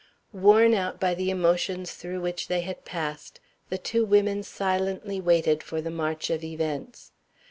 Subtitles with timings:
[0.33, 5.61] Worn out by the emotions through which they had passed, the two women silently waited
[5.61, 7.11] for the march of events.